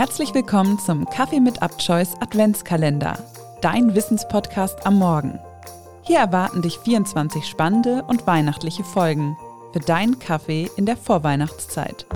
Herzlich 0.00 0.32
willkommen 0.32 0.78
zum 0.78 1.04
Kaffee 1.04 1.40
mit 1.40 1.60
Abchoice 1.60 2.14
Adventskalender, 2.20 3.18
dein 3.60 3.94
Wissenspodcast 3.94 4.86
am 4.86 4.94
Morgen. 4.94 5.38
Hier 6.00 6.20
erwarten 6.20 6.62
dich 6.62 6.78
24 6.78 7.44
spannende 7.44 8.02
und 8.08 8.26
weihnachtliche 8.26 8.82
Folgen 8.82 9.36
für 9.74 9.80
deinen 9.80 10.18
Kaffee 10.18 10.70
in 10.78 10.86
der 10.86 10.96
Vorweihnachtszeit. 10.96 12.06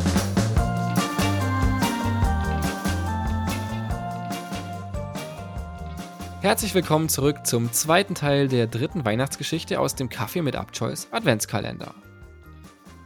Herzlich 6.41 6.75
willkommen 6.75 7.11
zurück 7.11 7.47
zum 7.47 7.71
zweiten 7.71 8.15
Teil 8.15 8.49
der 8.49 8.67
dritten 8.67 9.05
Weihnachtsgeschichte 9.05 9.79
aus 9.79 9.95
dem 9.95 10.09
Kaffee 10.09 10.41
mit 10.41 10.57
Abchoice 10.57 11.09
Adventskalender. 11.11 11.95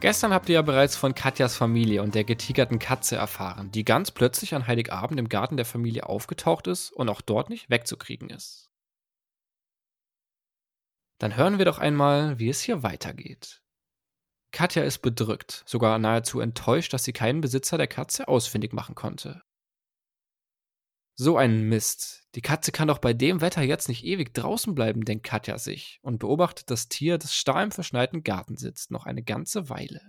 Gestern 0.01 0.33
habt 0.33 0.47
ihr 0.47 0.55
ja 0.55 0.61
bereits 0.61 0.95
von 0.95 1.13
Katjas 1.13 1.57
Familie 1.57 2.01
und 2.01 2.15
der 2.15 2.23
getigerten 2.23 2.79
Katze 2.79 3.17
erfahren, 3.17 3.69
die 3.71 3.83
ganz 3.83 4.11
plötzlich 4.11 4.55
an 4.55 4.65
Heiligabend 4.65 5.19
im 5.19 5.27
Garten 5.27 5.57
der 5.57 5.65
Familie 5.65 6.07
aufgetaucht 6.07 6.67
ist 6.67 6.91
und 6.91 7.09
auch 7.09 7.19
dort 7.19 7.49
nicht 7.49 7.69
wegzukriegen 7.69 8.29
ist. 8.29 8.69
Dann 11.19 11.35
hören 11.35 11.57
wir 11.57 11.65
doch 11.65 11.79
einmal, 11.79 12.39
wie 12.39 12.47
es 12.47 12.61
hier 12.61 12.81
weitergeht. 12.81 13.61
Katja 14.53 14.83
ist 14.83 14.99
bedrückt, 14.99 15.63
sogar 15.65 15.99
nahezu 15.99 16.39
enttäuscht, 16.39 16.93
dass 16.93 17.03
sie 17.03 17.13
keinen 17.13 17.41
Besitzer 17.41 17.77
der 17.77 17.87
Katze 17.87 18.29
ausfindig 18.29 18.71
machen 18.71 18.95
konnte. 18.95 19.43
So 21.21 21.35
ein 21.35 21.63
Mist. 21.63 22.23
Die 22.35 22.41
Katze 22.41 22.71
kann 22.71 22.87
doch 22.87 22.99
bei 22.99 23.11
dem 23.11 23.41
Wetter 23.41 23.61
jetzt 23.61 23.89
nicht 23.89 24.05
ewig 24.05 24.33
draußen 24.33 24.73
bleiben, 24.73 25.03
denkt 25.03 25.25
Katja 25.25 25.57
sich 25.57 25.99
und 26.01 26.19
beobachtet 26.19 26.71
das 26.71 26.87
Tier, 26.87 27.17
das 27.17 27.35
starr 27.35 27.61
im 27.61 27.71
verschneiten 27.73 28.23
Garten 28.23 28.55
sitzt, 28.55 28.89
noch 28.89 29.05
eine 29.05 29.21
ganze 29.21 29.67
Weile. 29.67 29.99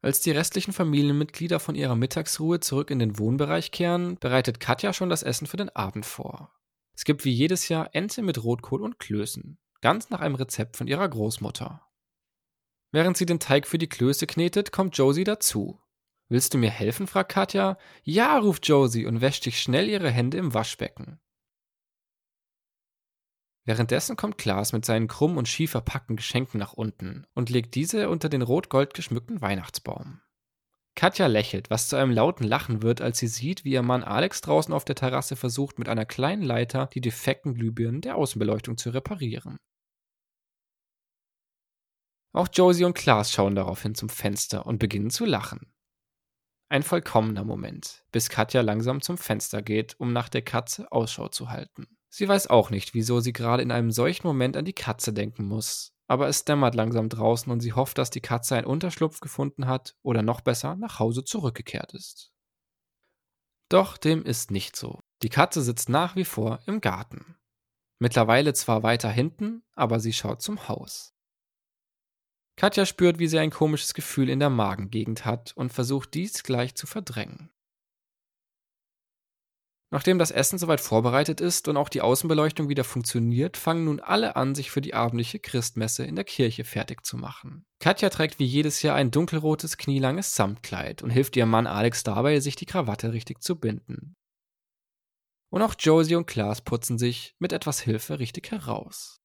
Als 0.00 0.18
die 0.18 0.32
restlichen 0.32 0.72
Familienmitglieder 0.72 1.60
von 1.60 1.76
ihrer 1.76 1.94
Mittagsruhe 1.94 2.58
zurück 2.58 2.90
in 2.90 2.98
den 2.98 3.20
Wohnbereich 3.20 3.70
kehren, 3.70 4.16
bereitet 4.18 4.58
Katja 4.58 4.92
schon 4.92 5.10
das 5.10 5.22
Essen 5.22 5.46
für 5.46 5.58
den 5.58 5.68
Abend 5.68 6.04
vor. 6.04 6.52
Es 6.92 7.04
gibt 7.04 7.24
wie 7.24 7.30
jedes 7.30 7.68
Jahr 7.68 7.90
Ente 7.94 8.20
mit 8.20 8.42
Rotkohl 8.42 8.82
und 8.82 8.98
Klößen, 8.98 9.60
ganz 9.80 10.10
nach 10.10 10.18
einem 10.18 10.34
Rezept 10.34 10.76
von 10.76 10.88
ihrer 10.88 11.08
Großmutter. 11.08 11.86
Während 12.90 13.16
sie 13.16 13.26
den 13.26 13.38
Teig 13.38 13.68
für 13.68 13.78
die 13.78 13.88
Klöße 13.88 14.26
knetet, 14.26 14.72
kommt 14.72 14.98
Josie 14.98 15.22
dazu. 15.22 15.78
Willst 16.32 16.54
du 16.54 16.58
mir 16.58 16.70
helfen? 16.70 17.06
fragt 17.06 17.30
Katja. 17.30 17.76
Ja, 18.04 18.38
ruft 18.38 18.66
Josie 18.66 19.04
und 19.04 19.20
wäscht 19.20 19.44
sich 19.44 19.60
schnell 19.60 19.86
ihre 19.86 20.10
Hände 20.10 20.38
im 20.38 20.54
Waschbecken. 20.54 21.20
Währenddessen 23.66 24.16
kommt 24.16 24.38
Klaas 24.38 24.72
mit 24.72 24.86
seinen 24.86 25.08
krumm 25.08 25.36
und 25.36 25.46
schief 25.46 25.72
verpackten 25.72 26.16
Geschenken 26.16 26.58
nach 26.58 26.72
unten 26.72 27.26
und 27.34 27.50
legt 27.50 27.74
diese 27.74 28.08
unter 28.08 28.30
den 28.30 28.40
rot-gold 28.40 28.94
geschmückten 28.94 29.42
Weihnachtsbaum. 29.42 30.22
Katja 30.94 31.26
lächelt, 31.26 31.68
was 31.68 31.88
zu 31.88 31.96
einem 31.96 32.12
lauten 32.12 32.44
Lachen 32.44 32.80
wird, 32.80 33.02
als 33.02 33.18
sie 33.18 33.28
sieht, 33.28 33.66
wie 33.66 33.72
ihr 33.72 33.82
Mann 33.82 34.02
Alex 34.02 34.40
draußen 34.40 34.72
auf 34.72 34.86
der 34.86 34.96
Terrasse 34.96 35.36
versucht, 35.36 35.78
mit 35.78 35.90
einer 35.90 36.06
kleinen 36.06 36.42
Leiter 36.42 36.86
die 36.94 37.02
defekten 37.02 37.52
Glühbirnen 37.52 38.00
der 38.00 38.16
Außenbeleuchtung 38.16 38.78
zu 38.78 38.88
reparieren. 38.88 39.58
Auch 42.32 42.48
Josie 42.50 42.84
und 42.84 42.94
Klaas 42.94 43.30
schauen 43.30 43.54
daraufhin 43.54 43.94
zum 43.94 44.08
Fenster 44.08 44.64
und 44.64 44.78
beginnen 44.78 45.10
zu 45.10 45.26
lachen. 45.26 45.71
Ein 46.72 46.82
vollkommener 46.82 47.44
Moment, 47.44 48.02
bis 48.12 48.30
Katja 48.30 48.62
langsam 48.62 49.02
zum 49.02 49.18
Fenster 49.18 49.60
geht, 49.60 50.00
um 50.00 50.14
nach 50.14 50.30
der 50.30 50.40
Katze 50.40 50.90
Ausschau 50.90 51.28
zu 51.28 51.50
halten. 51.50 51.98
Sie 52.08 52.26
weiß 52.26 52.46
auch 52.46 52.70
nicht, 52.70 52.94
wieso 52.94 53.20
sie 53.20 53.34
gerade 53.34 53.62
in 53.62 53.70
einem 53.70 53.90
solchen 53.90 54.26
Moment 54.26 54.56
an 54.56 54.64
die 54.64 54.72
Katze 54.72 55.12
denken 55.12 55.44
muss. 55.44 55.92
Aber 56.06 56.28
es 56.28 56.46
dämmert 56.46 56.74
langsam 56.74 57.10
draußen 57.10 57.52
und 57.52 57.60
sie 57.60 57.74
hofft, 57.74 57.98
dass 57.98 58.08
die 58.08 58.22
Katze 58.22 58.56
einen 58.56 58.66
Unterschlupf 58.66 59.20
gefunden 59.20 59.66
hat 59.66 59.96
oder 60.00 60.22
noch 60.22 60.40
besser 60.40 60.74
nach 60.76 60.98
Hause 60.98 61.24
zurückgekehrt 61.24 61.92
ist. 61.92 62.32
Doch 63.68 63.98
dem 63.98 64.24
ist 64.24 64.50
nicht 64.50 64.74
so. 64.74 64.98
Die 65.22 65.28
Katze 65.28 65.60
sitzt 65.60 65.90
nach 65.90 66.16
wie 66.16 66.24
vor 66.24 66.60
im 66.64 66.80
Garten. 66.80 67.36
Mittlerweile 67.98 68.54
zwar 68.54 68.82
weiter 68.82 69.10
hinten, 69.10 69.62
aber 69.74 70.00
sie 70.00 70.14
schaut 70.14 70.40
zum 70.40 70.68
Haus. 70.68 71.12
Katja 72.56 72.86
spürt, 72.86 73.18
wie 73.18 73.28
sie 73.28 73.38
ein 73.38 73.50
komisches 73.50 73.94
Gefühl 73.94 74.28
in 74.28 74.40
der 74.40 74.50
Magengegend 74.50 75.24
hat 75.24 75.52
und 75.56 75.72
versucht 75.72 76.14
dies 76.14 76.42
gleich 76.42 76.74
zu 76.74 76.86
verdrängen. 76.86 77.50
Nachdem 79.92 80.18
das 80.18 80.30
Essen 80.30 80.58
soweit 80.58 80.80
vorbereitet 80.80 81.42
ist 81.42 81.68
und 81.68 81.76
auch 81.76 81.90
die 81.90 82.00
Außenbeleuchtung 82.00 82.70
wieder 82.70 82.82
funktioniert, 82.82 83.58
fangen 83.58 83.84
nun 83.84 84.00
alle 84.00 84.36
an, 84.36 84.54
sich 84.54 84.70
für 84.70 84.80
die 84.80 84.94
abendliche 84.94 85.38
Christmesse 85.38 86.06
in 86.06 86.14
der 86.16 86.24
Kirche 86.24 86.64
fertig 86.64 87.04
zu 87.04 87.18
machen. 87.18 87.66
Katja 87.78 88.08
trägt 88.08 88.38
wie 88.38 88.46
jedes 88.46 88.80
Jahr 88.80 88.96
ein 88.96 89.10
dunkelrotes, 89.10 89.76
knielanges 89.76 90.34
Samtkleid 90.34 91.02
und 91.02 91.10
hilft 91.10 91.36
ihrem 91.36 91.50
Mann 91.50 91.66
Alex 91.66 92.04
dabei, 92.04 92.40
sich 92.40 92.56
die 92.56 92.64
Krawatte 92.64 93.12
richtig 93.12 93.42
zu 93.42 93.60
binden. 93.60 94.16
Und 95.50 95.60
auch 95.60 95.74
Josie 95.78 96.14
und 96.14 96.26
Klaas 96.26 96.62
putzen 96.62 96.96
sich 96.96 97.36
mit 97.38 97.52
etwas 97.52 97.78
Hilfe 97.80 98.18
richtig 98.18 98.50
heraus. 98.50 99.21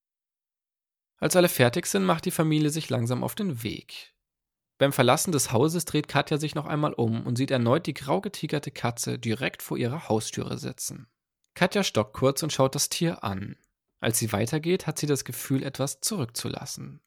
Als 1.17 1.35
alle 1.35 1.49
fertig 1.49 1.87
sind, 1.87 2.05
macht 2.05 2.25
die 2.25 2.31
Familie 2.31 2.69
sich 2.69 2.89
langsam 2.89 3.23
auf 3.23 3.35
den 3.35 3.63
Weg. 3.63 4.13
Beim 4.77 4.93
Verlassen 4.93 5.31
des 5.31 5.51
Hauses 5.51 5.85
dreht 5.85 6.07
Katja 6.07 6.37
sich 6.37 6.53
noch 6.53 6.67
einmal 6.67 6.93
um 6.93 7.25
und 7.25 7.35
sieht 7.37 7.49
erneut 7.49 7.87
die 7.87 7.95
grau 7.95 8.21
getigerte 8.21 8.69
Katze 8.69 9.17
direkt 9.17 9.63
vor 9.63 9.77
ihrer 9.77 10.07
Haustüre 10.07 10.57
sitzen. 10.59 11.07
Katja 11.55 11.83
stockt 11.83 12.13
kurz 12.13 12.43
und 12.43 12.53
schaut 12.53 12.75
das 12.75 12.89
Tier 12.89 13.23
an. 13.23 13.55
Als 13.99 14.19
sie 14.19 14.31
weitergeht, 14.31 14.85
hat 14.85 14.99
sie 14.99 15.07
das 15.07 15.25
Gefühl, 15.25 15.63
etwas 15.63 16.01
zurückzulassen. 16.01 17.01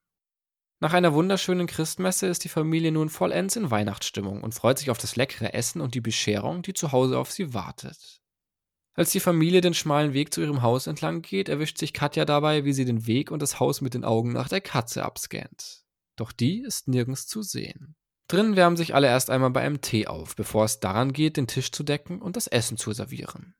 Nach 0.81 0.92
einer 0.92 1.12
wunderschönen 1.12 1.69
Christmesse 1.69 2.27
ist 2.27 2.42
die 2.42 2.48
Familie 2.48 2.91
nun 2.91 3.10
vollends 3.10 3.54
in 3.54 3.71
Weihnachtsstimmung 3.71 4.42
und 4.42 4.54
freut 4.54 4.78
sich 4.78 4.91
auf 4.91 4.98
das 4.98 5.15
leckere 5.15 5.54
Essen 5.54 5.81
und 5.81 5.94
die 5.94 6.00
Bescherung, 6.00 6.62
die 6.62 6.72
zu 6.72 6.91
Hause 6.91 7.19
auf 7.19 7.31
sie 7.31 7.54
wartet. 7.54 8.19
Als 8.94 9.12
die 9.12 9.20
Familie 9.20 9.60
den 9.60 9.74
schmalen 9.74 10.12
Weg 10.12 10.34
zu 10.34 10.40
ihrem 10.40 10.62
Haus 10.62 10.86
entlang 10.86 11.22
geht, 11.22 11.48
erwischt 11.48 11.78
sich 11.78 11.92
Katja 11.92 12.24
dabei, 12.24 12.64
wie 12.64 12.72
sie 12.72 12.84
den 12.84 13.06
Weg 13.06 13.30
und 13.30 13.40
das 13.40 13.60
Haus 13.60 13.80
mit 13.80 13.94
den 13.94 14.04
Augen 14.04 14.32
nach 14.32 14.48
der 14.48 14.60
Katze 14.60 15.04
abscannt. 15.04 15.84
Doch 16.16 16.32
die 16.32 16.62
ist 16.62 16.88
nirgends 16.88 17.26
zu 17.26 17.42
sehen. 17.42 17.94
Drinnen 18.28 18.56
wärmen 18.56 18.76
sich 18.76 18.94
alle 18.94 19.06
erst 19.06 19.30
einmal 19.30 19.50
bei 19.50 19.60
einem 19.60 19.80
Tee 19.80 20.06
auf, 20.06 20.36
bevor 20.36 20.64
es 20.64 20.80
daran 20.80 21.12
geht, 21.12 21.36
den 21.36 21.46
Tisch 21.46 21.72
zu 21.72 21.82
decken 21.82 22.20
und 22.20 22.36
das 22.36 22.46
Essen 22.46 22.76
zu 22.76 22.92
servieren. 22.92 23.54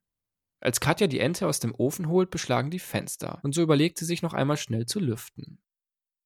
Als 0.61 0.79
Katja 0.79 1.07
die 1.07 1.21
Ente 1.21 1.47
aus 1.47 1.59
dem 1.59 1.75
Ofen 1.75 2.09
holt, 2.09 2.31
beschlagen 2.31 2.71
die 2.71 2.79
Fenster, 2.79 3.41
und 3.43 3.55
so 3.55 3.63
überlegt 3.63 3.99
sie 3.99 4.05
sich 4.05 4.23
noch 4.23 4.35
einmal 4.35 4.59
schnell 4.59 4.87
zu 4.87 5.01
lüften. 5.01 5.63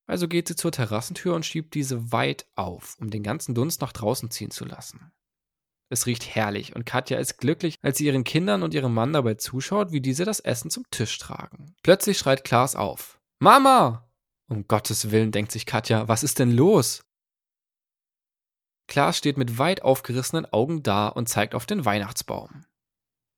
Also 0.07 0.29
geht 0.29 0.49
sie 0.49 0.57
zur 0.57 0.73
Terrassentür 0.73 1.35
und 1.35 1.47
schiebt 1.47 1.75
diese 1.75 2.13
weit 2.13 2.47
auf, 2.55 2.97
um 3.01 3.11
den 3.11 3.23
ganzen 3.23 3.55
Dunst 3.55 3.81
nach 3.81 3.93
draußen 3.93 4.31
ziehen 4.31 4.51
zu 4.51 4.65
lassen. 4.65 5.13
Es 5.95 6.07
riecht 6.07 6.35
herrlich 6.35 6.75
und 6.75 6.85
Katja 6.85 7.19
ist 7.19 7.39
glücklich, 7.39 7.77
als 7.81 7.99
sie 7.99 8.07
ihren 8.07 8.25
Kindern 8.25 8.65
und 8.65 8.75
ihrem 8.75 8.93
Mann 8.93 9.13
dabei 9.13 9.35
zuschaut, 9.35 9.93
wie 9.93 10.01
diese 10.01 10.25
das 10.25 10.41
Essen 10.41 10.69
zum 10.69 10.83
Tisch 10.91 11.17
tragen. 11.19 11.77
Plötzlich 11.85 12.19
schreit 12.19 12.43
Klaas 12.43 12.75
auf. 12.75 13.21
Mama! 13.39 14.11
Um 14.49 14.67
Gottes 14.67 15.13
Willen, 15.13 15.31
denkt 15.31 15.53
sich 15.53 15.67
Katja, 15.67 16.09
was 16.09 16.25
ist 16.25 16.41
denn 16.41 16.51
los? 16.51 17.05
Klaas 18.89 19.17
steht 19.17 19.39
mit 19.39 19.57
weit 19.57 19.83
aufgerissenen 19.83 20.47
Augen 20.47 20.83
da 20.83 21.07
und 21.07 21.29
zeigt 21.29 21.55
auf 21.55 21.65
den 21.65 21.85
Weihnachtsbaum. 21.85 22.67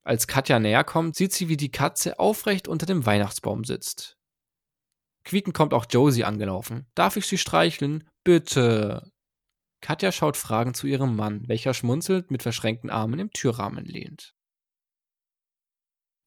Als 0.03 0.27
Katja 0.27 0.59
näher 0.59 0.83
kommt, 0.83 1.15
sieht 1.15 1.35
sie, 1.35 1.51
wie 1.51 1.59
die 1.59 1.71
Katze 1.71 2.19
aufrecht 2.19 2.69
unter 2.69 2.87
dem 2.87 3.05
Weihnachtsbaum 3.05 3.65
sitzt. 3.65 4.17
Quiekend 5.25 5.55
kommt 5.55 5.75
auch 5.75 5.85
Josie 5.91 6.25
angelaufen. 6.25 6.87
Darf 6.95 7.19
ich 7.19 7.27
sie 7.27 7.37
streicheln? 7.37 8.09
Bitte. 8.25 9.13
Katja 9.81 10.11
schaut 10.13 10.37
fragend 10.37 10.77
zu 10.77 10.87
ihrem 10.87 11.17
Mann, 11.17 11.47
welcher 11.49 11.75
schmunzelnd 11.75 12.31
mit 12.31 12.43
verschränkten 12.43 12.91
Armen 12.91 13.19
im 13.19 13.31
Türrahmen 13.31 13.85
lehnt. 13.85 14.35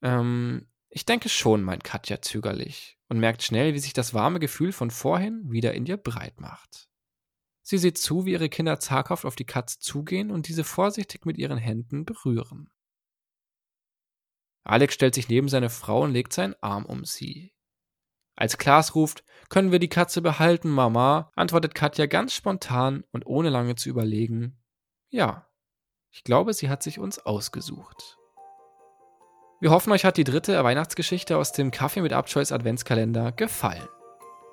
Ähm, 0.01 0.69
ich 0.89 1.05
denke 1.05 1.29
schon, 1.29 1.63
meint 1.63 1.83
Katja 1.83 2.21
zögerlich 2.21 2.97
und 3.09 3.19
merkt 3.19 3.43
schnell, 3.43 3.73
wie 3.73 3.79
sich 3.79 3.93
das 3.93 4.13
warme 4.13 4.39
Gefühl 4.39 4.71
von 4.71 4.91
vorhin 4.91 5.51
wieder 5.51 5.73
in 5.73 5.85
ihr 5.85 5.97
breit 5.97 6.39
macht. 6.39 6.89
Sie 7.61 7.77
sieht 7.77 7.97
zu, 7.97 8.25
wie 8.25 8.31
ihre 8.31 8.49
Kinder 8.49 8.79
zaghaft 8.79 9.25
auf 9.25 9.35
die 9.35 9.45
Katze 9.45 9.79
zugehen 9.79 10.31
und 10.31 10.47
diese 10.47 10.63
vorsichtig 10.63 11.25
mit 11.25 11.37
ihren 11.37 11.57
Händen 11.57 12.05
berühren. 12.05 12.71
Alex 14.63 14.93
stellt 14.93 15.15
sich 15.15 15.29
neben 15.29 15.49
seine 15.49 15.69
Frau 15.69 16.03
und 16.03 16.11
legt 16.11 16.33
seinen 16.33 16.55
Arm 16.61 16.85
um 16.85 17.05
sie. 17.05 17.53
Als 18.39 18.57
Klaas 18.57 18.95
ruft, 18.95 19.25
können 19.49 19.73
wir 19.73 19.79
die 19.79 19.89
Katze 19.89 20.21
behalten, 20.21 20.69
Mama, 20.69 21.29
antwortet 21.35 21.75
Katja 21.75 22.05
ganz 22.05 22.33
spontan 22.33 23.03
und 23.11 23.25
ohne 23.25 23.49
lange 23.49 23.75
zu 23.75 23.89
überlegen, 23.89 24.57
ja, 25.09 25.49
ich 26.09 26.23
glaube, 26.23 26.53
sie 26.53 26.69
hat 26.69 26.81
sich 26.81 26.99
uns 26.99 27.19
ausgesucht. 27.19 28.17
Wir 29.59 29.71
hoffen, 29.71 29.91
euch 29.91 30.05
hat 30.05 30.15
die 30.15 30.23
dritte 30.23 30.63
Weihnachtsgeschichte 30.63 31.35
aus 31.35 31.51
dem 31.51 31.69
Kaffee 31.69 32.01
mit 32.01 32.13
Abchoice 32.13 32.53
Adventskalender 32.53 33.33
gefallen. 33.33 33.89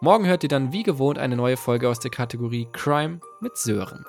Morgen 0.00 0.27
hört 0.27 0.43
ihr 0.43 0.49
dann 0.49 0.73
wie 0.73 0.83
gewohnt 0.83 1.21
eine 1.21 1.37
neue 1.37 1.56
Folge 1.56 1.88
aus 1.88 2.00
der 2.00 2.11
Kategorie 2.11 2.67
Crime 2.73 3.21
mit 3.41 3.56
Sören. 3.56 4.05